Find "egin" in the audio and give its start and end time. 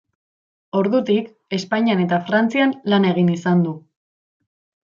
3.13-3.31